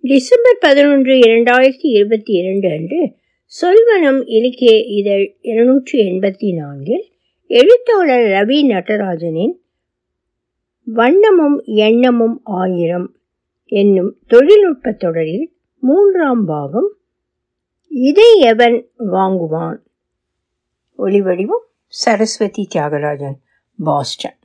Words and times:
December 0.00 0.58
பதினொன்று 0.60 1.12
இரண்டாயிரத்தி 1.12 1.86
இருபத்தி 1.86 2.32
இரண்டு 2.32 2.68
அன்று 2.70 3.16
சொல்வனம் 3.52 4.22
இலக்கிய 4.26 4.84
இதழ் 4.84 5.36
இருநூற்றி 5.40 5.98
எண்பத்தி 5.98 6.54
நான்கில் 6.54 7.04
எழுத்தாளர் 7.46 8.26
ரவி 8.26 8.60
நடராஜனின் 8.66 9.54
வண்ணமும் 10.94 11.64
எண்ணமும் 11.64 12.40
ஆயிரம் 12.44 13.16
என்னும் 13.64 14.16
தொழில்நுட்ப 14.26 14.92
தொடரில் 14.92 15.56
மூன்றாம் 15.80 16.44
பாகம் 16.44 16.96
இதை 17.88 18.38
எவன் 18.38 18.90
வாங்குவான்? 18.98 19.78
ஒளிவடிவம் 20.98 21.64
சரஸ்வதி 21.86 22.68
தியாகராஜன் 22.74 23.38
பாஸ்டன். 23.78 24.38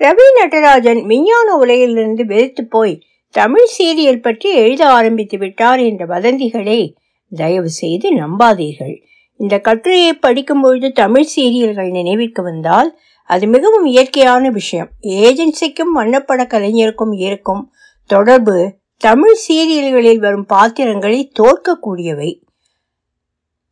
ரவி 0.00 0.26
நடராஜன் 0.34 1.06
விஞ்ஞான 1.06 1.56
உலகிலிருந்து 1.56 2.26
வெறுத்து 2.26 2.66
போய் 2.66 3.02
தமிழ் 3.34 3.70
சீரியல் 3.76 4.20
பற்றி 4.20 4.48
எழுத 4.54 4.82
ஆரம்பித்து 4.88 5.38
விட்டார் 5.38 5.80
என்ற 5.80 6.06
வதந்திகளை 6.06 6.94
தயவு 7.32 7.70
செய்து 7.70 8.08
நம்பாதீர்கள். 8.16 8.94
இந்த 9.36 9.58
கட்டுரையை 9.58 10.12
படிக்கும்பொழுது 10.26 10.92
தமிழ் 10.92 11.30
சீரியல்கள் 11.36 11.90
நினைவிற்கு 11.90 12.42
வந்தால் 12.42 12.98
அது 13.22 13.46
மிகவும் 13.46 13.84
இயற்கையான 13.84 14.50
விஷயம். 14.50 14.90
ஏஜென்சிக்கும் 15.02 15.92
வண்ணப்பட 15.96 16.42
கலைஞருக்கும் 16.46 17.14
இருக்கும் 17.18 17.72
தொடர்பு 18.06 18.56
தமிழ் 18.96 19.36
சீரியல்களில் 19.48 20.18
வரும் 20.18 20.46
பாத்திரங்களை 20.46 21.30
தோற்கக்கூடியவை. 21.40 22.30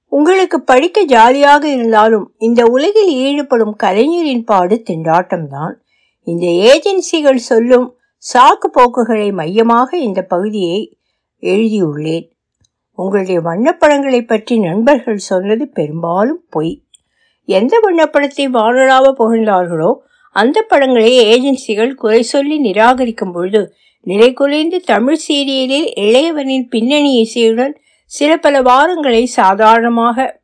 உங்களுக்கு 0.09 0.59
படிக்க 0.61 1.05
ஜாலியாக 1.05 1.65
இருந்தாலும் 1.69 2.35
இந்த 2.39 2.63
உலகில் 2.67 3.13
ஈடுபடும் 3.25 3.75
கலைஞரின் 3.77 4.45
பாடு 4.45 4.83
திண்டாட்டம்தான். 4.91 5.75
இந்த 6.27 6.47
ஏஜென்சிகள் 6.47 7.47
சொல்லும் 7.51 7.87
சாக்கு 8.25 8.69
போக்குகளை 8.73 9.33
மையமாக 9.33 9.99
இந்த 9.99 10.21
பகுதியை 10.23 10.79
எழுதியுள்ளேன். 11.43 12.27
உங்களுடைய 12.99 13.39
வண்ணப்படங்களை 13.41 14.21
பற்றி 14.27 14.59
நண்பர்கள் 14.59 15.27
சொன்னது 15.31 15.65
பெரும்பாலும் 15.69 16.43
பொய். 16.49 16.75
எந்த 17.49 17.75
வண்ணப்படத்தை 17.87 18.45
வானலாவ 18.49 19.07
புகழ்ந்தார்களோ 19.19 19.91
அந்த 20.37 20.59
படங்களை 20.63 21.13
ஏஜென்சிகள் 21.33 21.95
குறை 21.95 22.23
சொல்லி 22.23 22.57
நிராகரிக்கும் 22.61 23.33
பொழுது 23.33 23.63
நிலை 24.07 24.33
குலைந்து 24.33 24.81
தமிழ் 24.81 25.21
சீரியலில் 25.29 25.89
இளையவனின் 25.97 26.67
பின்னணி 26.69 27.13
இசையுடன் 27.23 27.75
சில 28.13 28.31
பல 28.37 28.63
வாரங்களை 28.63 29.23
சாதாரணமாக 29.25 30.41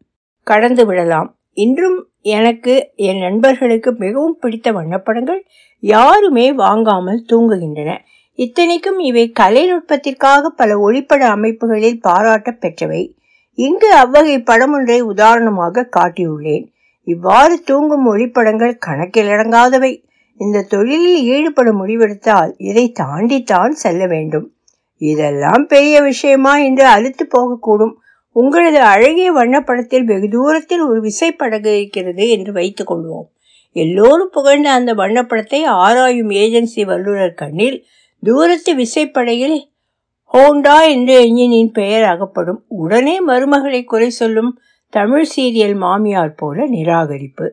கடந்து 0.47 0.87
விடலாம். 0.87 1.31
இன்றும் 1.53 1.99
எனக்கு 2.21 2.75
என் 2.97 3.19
நண்பர்களுக்கு 3.19 3.91
மிகவும் 3.93 4.37
பிடித்த 4.41 4.73
வண்ணப்படங்கள் 4.73 5.41
யாருமே 5.81 6.53
வாங்காமல் 6.53 7.25
தூங்குகின்றன. 7.33 7.97
இத்தனைக்கும் 8.35 8.99
இவை 8.99 9.33
கலைநுட்பத்திற்காக 9.41 10.47
பல 10.47 10.91
ஒளிப்பட 10.91 11.19
அமைப்புகளில் 11.19 12.01
பாராட்ட 12.01 12.57
பெற்றவை. 12.61 13.17
இங்கு 13.55 13.93
அவ்வகை 13.93 14.43
படம் 14.43 14.73
ஒன்றை 14.73 15.01
உதாரணமாக 15.01 15.89
காட்டியுள்ளேன். 15.97 16.67
இவ்வாறு 17.05 17.63
தூங்கும் 17.63 18.17
ஒளிப்படங்கள் 18.17 18.79
கணக்கிலடங்காதவை 18.87 20.07
இந்த 20.37 20.63
தொழிலில் 20.63 21.23
ஈடுபட 21.23 21.73
முடிவெடுத்தால் 21.73 22.55
இதை 22.57 22.93
தாண்டித்தான் 22.93 23.71
செல்ல 23.71 24.07
வேண்டும். 24.07 24.53
இதெல்லாம் 24.97 25.67
பெரிய 25.67 26.01
விஷயமா 26.01 26.57
என்று 26.57 26.85
அழுத்து 26.87 27.29
போகக்கூடும். 27.39 27.93
உங்களது 28.33 28.81
அழகிய 28.81 29.33
வண்ணப்படத்தில் 29.33 30.05
வெகு 30.05 30.29
தூரத்தில் 30.29 30.81
ஒரு 30.81 31.01
விசைப்படகு 31.01 31.67
இருக்கிறது 31.67 32.29
என்று 32.29 32.53
வைத்துக் 32.53 32.91
கொள்வோம். 32.93 33.29
எல்லோரும் 33.73 34.31
புகழ்ந்த 34.33 34.71
அந்த 34.71 34.95
வண்ணப்படத்தை 34.95 35.65
ஆராயும் 35.65 36.31
ஏஜென்சி 36.31 36.85
வல்லுநர் 36.85 37.35
கண்ணில் 37.35 37.85
தூரத்து 38.23 38.75
விசைப்படையில் 38.75 39.59
ஹோண்டா 40.33 40.77
என்ற 40.89 41.13
எஞ்சினின் 41.21 41.73
பெயர் 41.73 42.03
அகப்படும் 42.03 42.65
உடனே 42.69 43.27
மருமகளை 43.27 43.85
குறை 43.85 44.11
சொல்லும் 44.11 44.59
தமிழ் 44.91 45.27
சீரியல் 45.37 45.77
மாமியார் 45.77 46.35
போல 46.35 46.67
நிராகரிப்பு. 46.67 47.47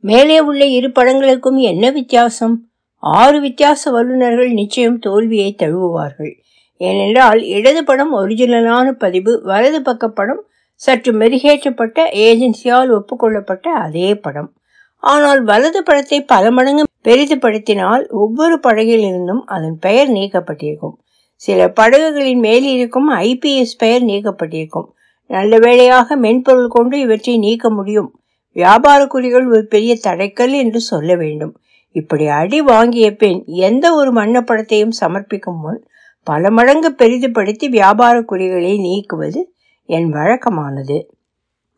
மேலே 0.00 0.40
உள்ள 0.40 0.64
இரு 0.64 0.88
படங்களுக்கும் 0.88 1.58
என்ன 1.60 1.90
வித்தியாசம்? 1.90 2.68
ஆறு 2.98 3.40
வித்தியாச 3.40 3.90
வல்லுநர்கள் 3.90 4.50
நிச்சயம் 4.50 4.98
தோல்வியை 4.98 5.56
தழுவுவார்கள். 5.58 6.32
ஏனென்றால் 6.76 7.42
இடது 7.42 7.84
படம் 7.84 8.14
ஒரிஜினலான 8.14 8.92
பதிவு 8.92 9.40
வலது 9.44 9.82
பக்க 9.82 10.08
படம் 10.08 10.46
சற்று 10.74 11.12
மெருகேற்றப்பட்ட 11.12 11.98
ஏஜென்சியால் 12.12 12.90
ஒப்புக்கொள்ளப்பட்ட 12.90 13.68
அதே 13.68 14.14
படம். 14.14 14.50
ஆனால் 14.96 15.42
வலது 15.42 15.82
படத்தை 15.82 16.20
பல 16.20 16.50
மடங்கு 16.50 16.84
பெரிதுபடுத்தினால் 17.04 18.08
ஒவ்வொரு 18.08 18.60
படகிலிருந்தும் 18.62 19.42
அதன் 19.44 19.78
பெயர் 19.78 20.08
நீக்கப்பட்டிருக்கும். 20.08 20.96
சில 21.34 21.68
படகுகளின் 21.68 22.38
மேல் 22.38 22.64
இருக்கும் 22.64 23.10
ஐபிஎஸ் 23.12 23.76
பெயர் 23.78 24.02
நீக்கப்பட்டிருக்கும். 24.02 24.88
நல்ல 25.26 25.58
வேளையாக 25.58 26.16
மென்பொருள் 26.16 26.68
கொண்டு 26.68 26.98
இவற்றை 26.98 27.38
நீக்க 27.38 27.70
முடியும். 27.70 28.20
வியாபார 28.52 29.06
குறிகள் 29.06 29.46
ஒரு 29.48 29.66
பெரிய 29.66 29.98
தடைக்கல் 30.06 30.50
என்று 30.50 30.80
சொல்ல 30.80 31.16
வேண்டும். 31.16 31.56
இப்படி 31.92 32.26
அடி 32.26 32.62
வாங்கிய 32.62 33.16
பின் 33.16 33.44
எந்த 33.46 33.94
ஒரு 33.94 34.12
மன்னப்படத்தையும் 34.12 34.96
சமர்ப்பிக்கும் 35.00 35.60
முன் 35.60 35.86
பல 36.22 36.50
மடங்கு 36.50 36.94
பெரிதுபடுத்தி 36.98 37.68
வியாபார 37.68 38.22
குறிகளை 38.22 38.72
நீக்குவது 38.78 39.42
என் 39.88 40.12
வழக்கமானது. 40.12 40.96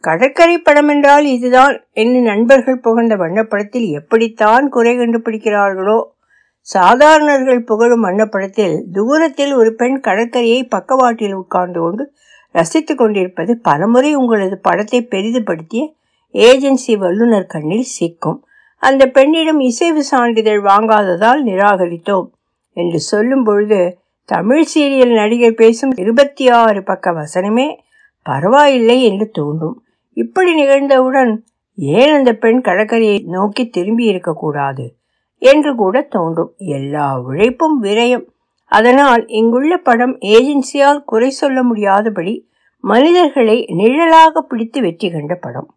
கடற்கரை 0.00 0.58
படம் 0.58 0.88
என்றால் 0.88 1.24
இதுதான் 1.24 1.84
என்று 1.92 2.20
நண்பர்கள் 2.20 2.78
புகழ்ந்த 2.78 3.16
வண்ணப்படத்தில் 3.16 3.88
எப்படித்தான் 3.90 4.68
குறை 4.68 4.98
கண்டுபிடிக்கிறார்களோ. 4.98 5.98
சாதாரணர்கள் 6.60 7.60
புகழும் 7.60 8.04
வண்ணப்படத்தில் 8.04 8.76
தூரத்தில் 8.92 9.52
ஒரு 9.54 9.74
பெண் 9.74 10.00
கடற்கரையை 10.00 10.64
பக்கவாட்டில் 10.64 11.32
உட்கார்ந்து 11.32 11.80
கொண்டு 11.80 12.12
ரசித்து 12.52 12.94
கொண்டிருப்பது 12.94 13.58
பலமுறை 13.58 14.14
உங்களது 14.14 14.58
படத்தை 14.58 15.06
பெரிதுபடுத்திய 15.10 15.84
ஏஜென்சி 16.34 16.94
வல்லுநர் 16.98 17.46
கண்ணில் 17.46 17.90
சிக்கும். 17.98 18.38
அந்த 18.82 19.06
பெண்ணிடம் 19.06 19.60
இசைவு 19.60 20.02
சான்றிதழ் 20.02 20.62
வாங்காததால் 20.64 21.42
நிராகரித்தோம் 21.44 22.28
என்று 22.72 23.00
சொல்லும் 23.00 23.44
பொழுது 23.44 23.98
தமிழ் 24.24 24.64
சீரியல் 24.74 25.14
நடிகர் 25.14 25.54
பேசும் 25.54 25.92
இருபத்தி 25.96 26.48
ஆறு 26.48 26.82
பக்க 26.82 27.12
வசனமே 27.12 27.68
பரவாயில்லை 28.22 29.02
என்று 29.02 29.30
தோன்றும். 29.30 29.76
இப்படி 30.18 30.54
நிகழ்ந்தவுடன் 30.54 31.32
ஏன் 31.76 32.12
அந்த 32.12 32.32
பெண் 32.32 32.60
கடற்கரையை 32.60 33.18
நோக்கி 33.26 33.68
திரும்பி 33.68 34.04
இருக்கக்கூடாது 34.04 34.84
என்று 35.38 35.74
கூட 35.74 36.00
தோன்றும். 36.00 36.52
எல்லா 36.56 37.20
உழைப்பும் 37.20 37.82
விரயம். 37.82 38.24
அதனால் 38.66 39.26
இங்குள்ள 39.26 39.76
படம் 39.76 40.18
ஏஜென்சியால் 40.18 41.04
குறை 41.04 41.30
சொல்ல 41.30 41.62
முடியாதபடி 41.62 42.48
மனிதர்களை 42.80 43.66
நிழலாக 43.68 44.40
பிடித்து 44.40 44.80
வெற்றி 44.80 45.10
கண்ட 45.10 45.34
படம். 45.34 45.74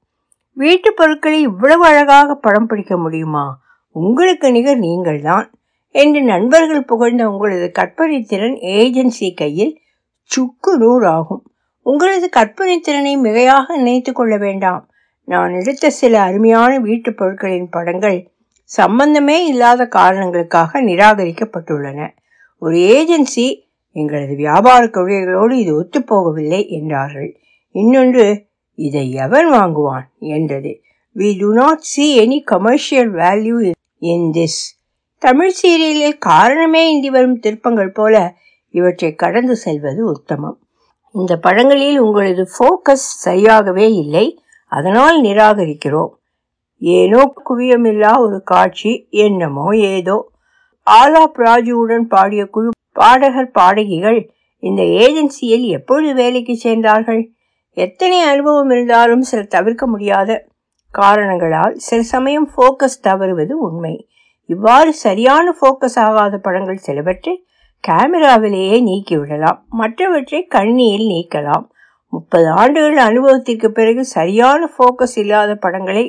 வீட்டு 0.53 0.93
பொருட்களை 0.93 1.41
இவ்வளவு 1.41 1.85
அழகாக 1.85 2.35
படம் 2.35 2.67
பிடிக்க 2.67 2.97
முடியுமா? 2.97 3.59
உங்களுக்கு 3.91 4.51
நிகர் 4.51 4.77
நீங்கள்தான். 4.77 5.51
என்று 5.91 6.21
நண்பர்கள் 6.21 6.83
புகழ்ந்த 6.83 7.29
உங்களது 7.29 7.71
கற்பனை 7.71 8.21
திறன் 8.21 8.57
ஏஜென்சி 8.77 9.33
கையில் 9.35 9.79
சுக்கு 10.21 10.77
நூறாகும். 10.79 11.43
உங்களது 11.83 12.29
கற்பனை 12.29 12.79
திறனை 12.79 13.17
மிகையாக 13.17 13.75
நினைத்து 13.75 14.13
கொள்ள 14.13 14.37
வேண்டாம். 14.37 14.89
நான் 15.23 15.53
எடுத்த 15.53 15.89
சில 15.89 16.21
அருமையான 16.21 16.79
வீட்டுப் 16.79 17.17
பொருட்களின் 17.17 17.69
படங்கள் 17.69 18.31
சம்பந்தமே 18.63 19.45
இல்லாத 19.45 19.87
காரணங்களுக்காக 19.87 20.81
நிராகரிக்கப்பட்டுள்ளன. 20.81 22.09
ஒரு 22.59 22.75
ஏஜென்சி 22.75 23.59
எங்களது 23.91 24.35
வியாபார 24.35 24.85
கொள்கைகளோடு 24.85 25.51
இது 25.51 25.81
ஒத்துப்போகவில்லை 25.81 26.67
என்றார்கள். 26.67 27.39
இன்னொன்று 27.71 28.45
இதை 28.75 29.11
எவன் 29.11 29.51
வாங்குவான்? 29.51 30.03
என்றது. 30.19 30.81
We 31.15 31.39
do 31.39 31.53
not 31.53 31.79
see 31.79 32.19
any 32.19 32.43
commercial 32.43 33.13
value 33.13 33.71
in 33.97 34.31
this 34.33 34.79
Tamil 35.17 35.53
சீரியலில் 35.63 36.17
காரணமே 36.17 36.91
இன்றி 36.91 37.09
வரும் 37.09 37.39
திருப்பங்கள் 37.39 37.91
போல 37.91 38.33
இவற்றை 38.69 39.15
கடந்து 39.15 39.55
செல்வது 39.55 40.05
உத்தமம். 40.05 40.59
இந்த 41.15 41.33
படங்களில் 41.37 41.97
உங்களது 41.99 42.43
ஃபோக்கஸ் 42.53 43.07
சரியாகவே 43.25 43.87
இல்லை. 44.03 44.25
அதனால் 44.71 45.17
நிராகரிக்கிறோம். 45.21 46.11
ஏனோ 46.81 47.21
குவியமில்லா 47.49 48.11
ஒரு 48.17 48.37
காட்சி 48.43 48.91
என்னமோ 49.09 49.65
ஏதோ. 49.71 50.17
ஆலாப் 50.87 51.39
ராஜுவுடன் 51.39 52.05
பாடிய 52.13 52.43
குழு 52.45 52.69
பாடகர் 52.91 53.51
பாடகிகள் 53.51 54.19
இந்த 54.63 54.81
ஏஜென்சியில் 55.03 55.65
எப்பொழுது 55.69 56.13
வேலைக்கு 56.13 56.53
சேர்ந்தார்கள்? 56.63 57.21
எத்தனை 57.77 58.17
அனுபவம் 58.21 58.69
இருந்தாலும் 58.69 59.21
சில 59.21 59.41
தவிர்க்க 59.41 59.87
முடியாத 59.87 60.31
காரணங்களால் 60.93 61.75
சில 61.79 62.01
சமயம் 62.01 62.47
ஃபோக்கஸ் 62.53 62.99
தவறுவது 63.01 63.53
உண்மை. 63.59 63.93
இவ்வாறு 64.49 64.91
சரியான 64.93 65.53
ஃபோக்கஸ் 65.59 65.97
ஆகாத 65.99 66.37
படங்கள் 66.37 66.77
சிலவற்றை 66.77 67.33
கேமராவிலேயே 67.87 68.77
நீக்கிவிடலாம் 68.87 69.59
மற்றவற்றை 69.69 70.47
கண்ணியில் 70.47 71.05
நீக்கலாம். 71.07 71.65
முப்பது 72.13 72.47
ஆண்டுகள் 72.51 72.97
அனுபவத்திற்கு 72.97 73.71
பிறகு 73.71 74.05
சரியான 74.05 74.69
ஃபோக்கஸ் 74.73 75.15
இல்லாத 75.15 75.55
படங்களை 75.55 76.05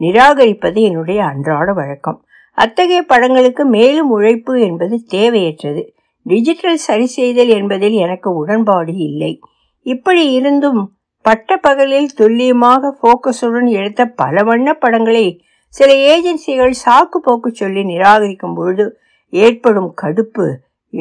நிராகரிப்பது 0.00 0.80
என்னுடைய 0.80 1.24
அன்றாட 1.24 1.72
வழக்கம். 1.72 2.18
அத்தகைய 2.58 3.02
படங்களுக்கு 3.02 3.64
மேலும் 3.66 4.10
உழைப்பு 4.10 4.60
என்பது 4.60 4.96
தேவையற்றது. 5.10 5.82
டிஜிட்டல் 6.22 6.76
சரி 6.76 7.06
செய்தல் 7.06 7.48
என்பதில் 7.48 7.92
எனக்கு 7.92 8.34
உடன்பாடு 8.34 8.92
இல்லை. 8.96 9.40
இப்படி 9.86 10.32
இருந்தும் 10.32 10.80
பட்ட 11.24 11.56
பகலில் 11.56 12.08
துல்லியமாக 12.14 12.90
ஃபோக்கஸுடன் 12.98 13.68
எடுத்த 13.70 14.06
பல 14.06 14.42
வண்ண 14.42 14.74
படங்களை 14.74 15.26
சில 15.74 15.90
ஏஜென்சிகள் 16.12 16.74
சாக்கு 16.84 17.18
போக்கு 17.22 17.50
சொல்லி 17.54 17.82
நிராகரிக்கும் 17.84 18.54
பொழுது 18.54 18.84
ஏற்படும் 19.32 19.90
கடுப்பு 20.02 20.46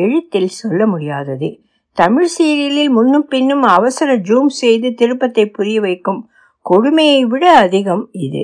எழுத்தில் 0.04 0.56
சொல்ல 0.60 0.82
முடியாதது. 0.86 1.50
தமிழ் 1.98 2.30
சீரியலில் 2.36 2.90
முன்னும் 2.90 3.28
பின்னும் 3.28 3.62
அவசர 3.62 4.16
ஜூம் 4.30 4.52
செய்து 4.62 4.90
திருப்பத்தை 4.94 5.46
புரிய 5.46 5.80
வைக்கும் 5.82 6.22
கொடுமையை 6.66 7.22
விட 7.26 7.46
அதிகம் 7.58 8.04
இது. 8.12 8.44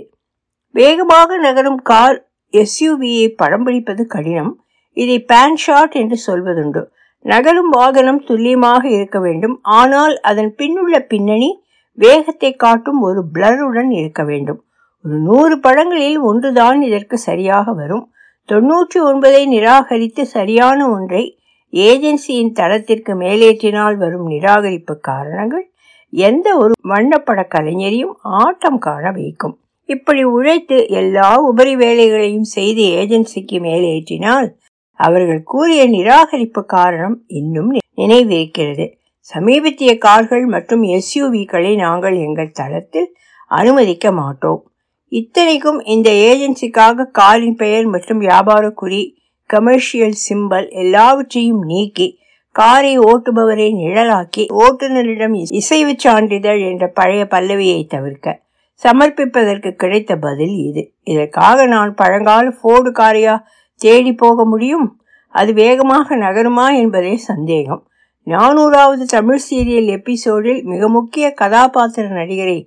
வேகமாக 0.75 1.37
நகரும் 1.37 1.81
கார் 1.81 2.17
எஸ்யூவியை 2.53 3.27
படம் 3.35 3.63
பிடிப்பது 3.63 4.03
கடினம். 4.07 4.51
இதை 4.97 5.17
பேன் 5.31 5.55
ஷாட் 5.55 5.93
என்று 5.93 6.17
சொல்வதுண்டு. 6.27 6.81
நகரும் 7.25 7.69
வாகனம் 7.69 8.21
துல்லியமாக 8.23 8.83
இருக்க 8.89 9.17
வேண்டும். 9.19 9.55
ஆனால் 9.61 10.15
அதன் 10.21 10.51
பின்னுள்ள 10.57 10.95
பின்னணி 11.07 11.49
வேகத்தை 11.97 12.51
காட்டும் 12.55 12.99
ஒரு 13.01 13.21
பிளருடன் 13.33 13.91
இருக்க 13.91 14.21
வேண்டும். 14.23 14.59
ஒரு 15.05 15.17
நூறு 15.19 15.55
படங்களில் 15.59 16.19
ஒன்றுதான் 16.19 16.79
இதற்கு 16.81 17.17
சரியாக 17.27 17.73
வரும். 17.73 18.05
தொன்னூற்றி 18.49 18.99
ஒன்பதை 19.09 19.43
நிராகரித்து 19.45 20.23
சரியான 20.37 20.79
ஒன்றை 20.89 21.23
ஏஜென்சியின் 21.73 22.51
தளத்திற்கு 22.51 23.13
மேலேற்றினால் 23.15 23.97
வரும் 23.97 24.29
நிராகரிப்பு 24.29 24.99
காரணங்கள் 24.99 25.65
எந்த 26.09 26.57
ஒரு 26.57 26.73
வண்ணப்பட 26.89 27.41
கலைஞரையும் 27.55 28.15
ஆட்டம் 28.21 28.77
காண 28.77 29.11
வைக்கும். 29.11 29.59
இப்படி 29.85 30.23
உழைத்து 30.23 30.87
எல்லா 30.87 31.41
உபரி 31.41 31.75
வேலைகளையும் 31.75 32.43
செய்து 32.43 32.81
ஏஜென்சிக்கு 32.81 33.57
மேலேற்றினால் 33.59 34.49
அவர்கள் 34.93 35.43
கூறிய 35.43 35.87
நிராகரிப்பு 35.89 36.65
காரணம் 36.65 37.23
இன்னும் 37.27 37.71
நினைவிருக்கிறது. 37.95 38.91
சமீபத்திய 39.19 39.97
கார்கள் 39.97 40.45
மற்றும் 40.45 40.83
எஸ்யூவிகளை 40.83 41.75
நாங்கள் 41.75 42.17
எங்கள் 42.17 42.51
தளத்தில் 42.51 43.15
அனுமதிக்க 43.47 44.11
மாட்டோம். 44.11 44.61
இத்தனைக்கும் 45.07 45.79
இந்த 45.83 46.09
ஏஜென்சிக்காக 46.11 47.05
காரின் 47.11 47.55
பெயர் 47.55 47.85
மற்றும் 47.85 48.17
வியாபார 48.17 48.69
குறி 48.69 49.20
கமர்ஷியல் 49.53 50.17
சிம்பல் 50.27 50.67
எல்லாவற்றையும் 50.83 51.61
நீக்கி 51.63 52.07
காரை 52.51 52.93
ஓட்டுபவரை 52.99 53.67
நிழலாக்கி 53.81 54.43
ஓட்டுநரிடம் 54.59 55.35
இசைவு 55.49 55.93
சான்றிதழ் 55.97 56.61
என்ற 56.61 56.87
பழைய 56.87 57.23
பல்லவியை 57.31 57.81
தவிர்க்க 57.87 58.39
சமர்ப்பிப்பதற்கு 58.83 59.69
கிடைத்த 59.71 60.11
பதில் 60.15 60.55
இது. 60.67 60.83
இதற்காக 61.03 61.65
நான் 61.65 61.91
பழங்கால 61.95 62.45
ஃபோர்டு 62.59 62.91
காரையா 62.91 63.35
தேடி 63.79 64.13
போக 64.13 64.45
முடியும்? 64.45 64.87
அது 65.33 65.51
வேகமாக 65.53 66.15
நகருமா 66.15 66.67
என்பதே 66.75 67.15
சந்தேகம். 67.29 67.83
நானூறாவது 68.27 69.03
தமிழ் 69.05 69.41
சீரியல் 69.49 69.89
எபிசோடில் 69.97 70.61
மிக 70.63 70.89
முக்கிய 70.89 71.25
கதாபாத்திர 71.31 72.07
நடிகரை 72.07 72.59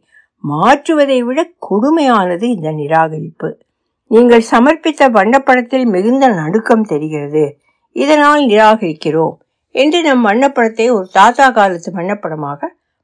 மாற்றுவதை 0.44 1.18
விட 1.18 1.40
கொடுமையானது 1.68 2.46
இந்த 2.54 2.70
நிராகரிப்பு. 2.72 3.50
நீங்கள் 4.10 4.48
சமர்ப்பித்த 4.50 5.02
வண்ணப்படத்தில் 5.10 5.86
மிகுந்த 5.86 6.28
நடுக்கம் 6.28 6.84
தெரிகிறது. 6.84 7.44
இதனால் 7.92 8.42
நிராகரிக்கிறோம் 8.44 9.34
என்று 9.70 10.02
நம் 10.02 10.24
வண்ணப்படத்தை 10.26 10.86
ஒரு 10.90 11.08
தாத்தா 11.12 11.50
காலத்து 11.50 11.90
வண்ணப்படமாக 11.92 12.60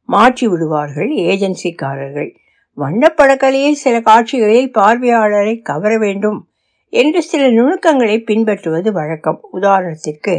மாற்றி 0.08 0.46
விடுவார்கள் 0.48 1.10
ஏஜென்சிக்காரர்கள். 1.32 2.30
வண்ணப்படக்கலையில் 2.78 3.80
சில 3.84 4.00
காட்சிகளில் 4.00 4.70
பார்வையாளரை 4.78 5.62
கவர 5.62 5.92
வேண்டும் 5.98 6.38
என்று 6.92 7.22
சில 7.22 7.42
நுணுக்கங்களை 7.50 8.16
பின்பற்றுவது 8.20 8.92
வழக்கம். 8.92 9.40
உதாரணத்திற்கு 9.52 10.34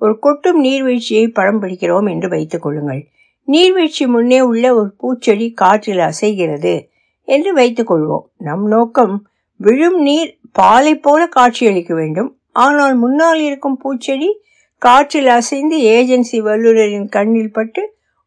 ஒரு 0.00 0.18
கொட்டும் 0.18 0.64
நீர்வீழ்ச்சியை 0.64 1.26
படம் 1.28 1.60
பிடிக்கிறோம் 1.62 2.08
என்று 2.10 2.28
வைத்துக் 2.28 2.62
கொள்ளுங்கள். 2.62 3.02
நீர்வீழ்ச்சி 3.48 4.06
முன்னே 4.06 4.40
உள்ள 4.40 4.74
ஒரு 4.74 4.90
பூச்செடி 5.00 5.46
காற்றில் 5.54 6.02
அசைகிறது 6.10 6.74
என்று 7.28 7.52
வைத்துக் 7.52 7.90
கொள்வோம். 7.90 8.26
நம் 8.38 8.66
நோக்கம் 8.66 9.14
விழும் 9.60 9.98
நீர் 10.02 10.30
பாலை 10.52 10.94
போல 10.96 11.20
காட்சியளிக்க 11.36 11.92
வேண்டும். 11.94 12.30
ஆனால் 12.52 12.94
முன்னால் 12.94 13.40
இருக்கும் 13.40 13.78
பூச்செடி 13.84 14.30
காற்றில் 14.78 15.26
அசைந்து 15.28 15.76
ஏஜென்சி 15.96 16.38
வல்லுநரின் 16.40 17.08
கண்ணில் 17.08 17.52
பட்டு 17.52 17.82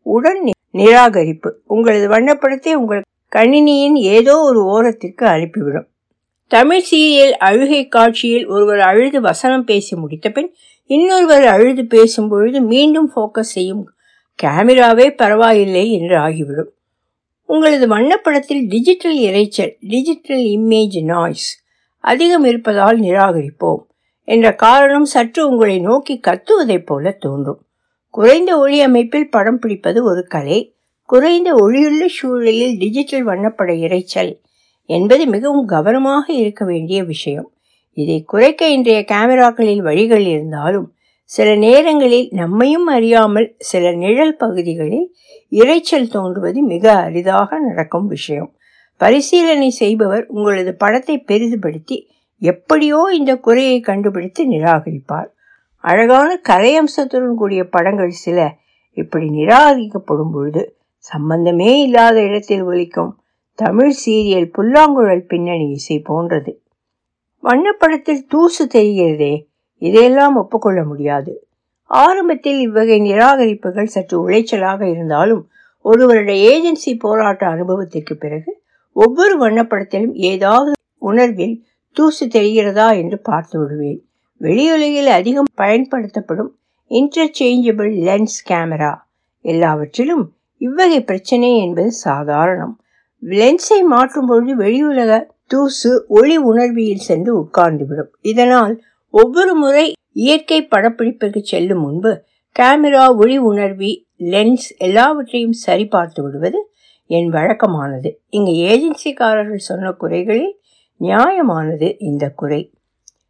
உடன் 0.06 0.41
நிராகரிப்பு. 0.71 1.50
உங்களது 1.65 2.07
வண்ணப்படத்தை 2.07 2.74
உங்கள் 2.74 3.06
கணினியின் 3.31 3.95
ஏதோ 3.95 4.33
ஒரு 4.39 4.62
ஓரத்திற்கு 4.65 5.25
அனுப்பிவிடும். 5.25 5.88
தமிழ் 6.51 6.85
சீரியல் 6.89 7.35
அழுகை 7.47 7.88
காட்சியில் 7.88 8.45
ஒருவர் 8.47 8.79
அழுது 8.79 9.21
வசனம் 9.21 9.63
பேசி 9.63 9.94
முடித்த 9.95 10.27
பின் 10.29 10.50
இன்னொருவர் 10.89 11.45
அழுது 11.45 11.83
பேசும் 11.85 12.29
பொழுது 12.29 12.62
மீண்டும் 12.62 13.09
ஃபோக்கஸ் 13.15 13.53
செய்யும் 13.56 13.83
கேமராவே 14.39 15.07
பரவாயில்லை 15.15 15.91
என்று 15.91 16.15
ஆகிவிடும். 16.18 16.71
உங்களது 17.50 17.88
வண்ணப்படத்தில் 17.88 18.68
டிஜிட்டல் 18.68 19.18
இறைச்சல் 19.18 19.74
டிஜிட்டல் 19.80 20.38
இமேஜ் 20.38 21.04
நாய்ஸ் 21.04 21.64
அதிகம் 22.00 22.44
இருப்பதால் 22.44 23.00
நிராகரிப்போம் 23.00 23.84
என்ற 24.24 24.56
காரணம் 24.56 25.06
சற்று 25.06 25.50
உங்களை 25.50 25.80
நோக்கி 25.80 26.20
கத்துவதைப் 26.28 26.86
போல 26.86 27.12
தோன்றும். 27.12 27.62
குறைந்த 28.10 28.58
ஒளி 28.58 28.82
அமைப்பில் 28.82 29.30
படம் 29.30 29.60
பிடிப்பது 29.60 30.04
ஒரு 30.04 30.24
கலை. 30.24 30.76
குறைந்த 31.06 31.54
ஒளியுள்ள 31.54 32.06
சூழலில் 32.06 32.78
டிஜிட்டல் 32.78 33.26
வண்ணப்பட 33.28 33.74
இறைச்சல் 33.86 34.40
என்பது 34.86 35.26
மிகவும் 35.28 35.66
கவனமாக 35.66 36.34
இருக்க 36.34 36.66
வேண்டிய 36.66 37.04
விஷயம். 37.04 37.52
இதை 37.94 38.24
குறைக்க 38.24 38.70
இன்றைய 38.70 39.06
கேமராக்களில் 39.08 39.82
வழிகள் 39.82 40.26
இருந்தாலும் 40.26 40.97
சில 41.31 41.56
நேரங்களில் 41.56 42.27
நம்மையும் 42.31 42.88
அறியாமல் 42.88 43.56
சில 43.57 43.91
நிழல் 43.91 44.35
பகுதிகளில் 44.35 45.07
இரைச்சல் 45.51 46.12
தோன்றுவது 46.12 46.62
மிக 46.63 46.94
அரிதாக 46.94 47.59
நடக்கும் 47.59 48.07
விஷயம். 48.07 48.50
பரிசீலனை 48.97 49.69
செய்பவர் 49.69 50.25
உங்களது 50.27 50.71
படத்தை 50.75 51.15
பெரிதுபடுத்தி 51.27 51.97
எப்படியோ 52.41 53.00
இந்த 53.13 53.31
குறையை 53.38 53.79
கண்டுபிடித்து 53.79 54.41
நிராகரிப்பார். 54.45 55.29
அழகான 55.83 56.29
கலை 56.38 56.71
அம்சத்துடன் 56.75 57.35
கூடிய 57.35 57.62
படங்கள் 57.69 58.09
சில 58.09 58.39
இப்படி 58.97 59.27
நிராகரிக்கப்படும் 59.29 60.31
பொழுது 60.31 60.62
சம்பந்தமே 60.97 61.81
இல்லாத 61.81 62.18
இடத்தில் 62.21 62.63
ஒலிக்கும் 62.63 63.12
தமிழ் 63.59 63.94
சீரியல் 64.06 64.50
புல்லாங்குழல் 64.56 65.25
பின்னணி 65.25 65.68
இசை 65.69 66.00
போன்றது. 66.00 66.51
வண்ணப்படத்தில் 67.44 68.24
தூசு 68.27 68.68
தெரிகிறதே 68.74 69.33
இதையெல்லாம் 69.77 70.35
ஒப்புக்கொள்ள 70.35 70.83
முடியாது. 70.83 71.47
ஆரம்பத்தில் 71.83 72.59
இவ்வகை 72.59 73.00
நிராகரிப்புகள் 73.00 73.85
சற்று 73.85 74.29
உளைச்சலாக 74.29 74.81
இருந்தாலும் 74.81 75.50
ஒருவருடைய 75.81 76.41
ஏஜென்சி 76.50 77.00
போராட்ட 77.00 77.48
அனுபவத்திற்கு 77.48 78.15
பிறகு 78.15 78.62
ஒவ்வொரு 78.93 79.34
வண்ணப்படத்திலும் 79.39 80.13
ஏதாவது 80.13 80.72
உணர்வில் 80.98 81.65
தூசு 81.91 82.27
தெரிகிறதா 82.27 82.98
என்று 82.98 83.19
பார்த்து 83.19 83.60
விடுவேன். 83.60 84.05
வெளியுலகில் 84.41 85.05
அதிகம் 85.05 85.46
பயன்படுத்தப்படும் 85.55 86.57
இன்டர்சேஞ்சபிள் 86.89 87.91
லென்ஸ் 88.07 88.38
கேமரா. 88.50 88.93
எல்லாவற்றிலும் 89.41 90.31
இவ்வகை 90.57 91.03
பிரச்சனை 91.03 91.57
என்பது 91.57 91.91
சாதாரணம். 91.91 92.79
லென்ஸை 93.24 93.79
மாற்றும் 93.86 94.25
பொழுது 94.25 94.55
வெளியுலக 94.57 95.25
தூசு 95.48 96.05
ஒளி 96.07 96.38
உணர்வியில் 96.38 97.05
சென்று 97.10 97.41
உட்கார்ந்துவிடும். 97.41 98.12
இதனால் 98.22 98.84
ஒவ்வொரு 99.19 99.53
முறை 99.55 99.86
இயற்கை 100.12 100.57
படப்பிடிப்புக்கு 100.71 101.41
செல்லும் 101.41 101.81
முன்பு 101.81 102.12
கேமரா 102.55 103.03
ஒளி 103.15 103.38
உணர்வி 103.39 103.91
லென்ஸ் 104.31 104.67
எல்லாவற்றையும் 104.77 105.57
சரிபார்த்து 105.67 106.21
விடுவது 106.21 106.59
என் 107.09 107.29
வழக்கமானது. 107.29 108.09
இங்கு 108.29 108.53
ஏஜென்சிக்காரர்கள் 108.71 109.67
சொன்ன 109.67 109.91
குறைகளில் 109.91 110.53
நியாயமானது 111.01 111.95
இந்த 112.00 112.25
குறை. 112.29 112.62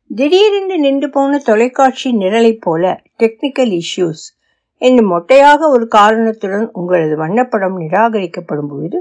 திடீரென்று 0.09 0.77
நின்று 0.79 1.09
போன 1.09 1.39
தொலைக்காட்சி 1.39 2.11
நிரலைப் 2.13 2.61
போல 2.61 2.83
டெக்னிக்கல் 3.19 3.73
இஷ்யூஸ் 3.81 4.25
என்று 4.81 5.03
மொட்டையாக 5.13 5.69
ஒரு 5.69 5.87
காரணத்துடன் 5.87 6.67
உங்களது 6.73 7.15
வண்ணப்படம் 7.23 7.77
நிராகரிக்கப்படும் 7.83 8.69
பொழுது 8.69 8.99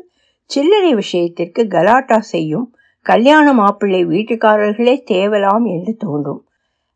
சில்லறை 0.51 0.95
விஷயத்திற்கு 0.95 1.63
கலாட்டா 1.67 2.19
செய்யும் 2.33 2.67
கல்யாண 3.07 3.47
மாப்பிள்ளை 3.53 4.03
வீட்டுக்காரர்களே 4.07 4.97
தேவலாம் 5.11 5.67
என்று 5.75 5.93
தோன்றும். 5.99 6.43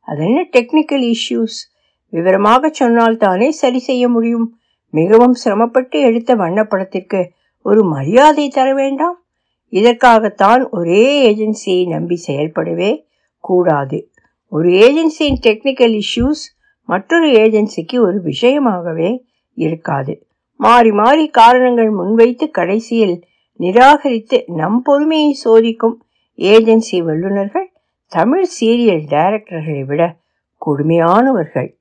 அதென்ன 0.01 0.49
டெக்னிக்கல் 0.53 1.15
இஷ்யூஸ் 1.15 1.59
விவரமாக 2.09 2.69
சொன்னால் 2.69 3.17
தானே 3.17 3.51
சரி 3.51 3.79
செய்ய 3.79 4.09
முடியும். 4.09 4.59
மிகவும் 4.91 5.33
சிரமப்பட்டு 5.33 6.01
எடுத்த 6.01 6.35
வண்ணப்படத்திற்கு 6.35 7.31
ஒரு 7.63 7.85
மரியாதை 7.85 8.49
தர 8.49 8.75
வேண்டாம். 8.75 9.25
இதற்காகத்தான் 9.69 10.69
ஒரே 10.71 11.35
ஏஜென்சியை 11.35 11.89
நம்பி 11.89 12.23
செயல்படவே 12.27 13.05
கூடாது. 13.39 14.11
ஒரு 14.47 14.69
ஏஜென்சியின் 14.69 15.41
டெக்னிக்கல் 15.43 16.01
இஷ்யூஸ் 16.01 16.43
மற்றொரு 16.85 17.27
ஏஜென்சிக்கு 17.27 18.01
ஒரு 18.01 18.23
விஷயமாகவே 18.23 19.23
இருக்காது. 19.55 20.27
மாறி 20.57 20.91
மாறி 20.91 21.29
காரணங்கள் 21.29 21.91
முன்வைத்து 21.91 22.51
கடைசியில் 22.51 23.25
நிராகரித்து 23.57 24.45
நம் 24.47 24.83
பொறுமையை 24.83 25.41
சோதிக்கும் 25.45 25.97
ஏஜென்சி 26.39 26.99
வல்லுநர்கள் 27.05 27.70
தமிழ் 28.11 28.47
சீரியல் 28.61 29.05
டைரக்டர்களை 29.09 29.85
விட 29.85 30.03
கொடுமையானவர்கள். 30.67 31.77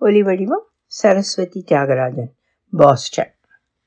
ஒலிவடிவம் 0.00 0.66
சரஸ்வதி 0.86 1.64
தியாகராஜன் 1.68 2.32
பாஸ்டன் 2.76 3.37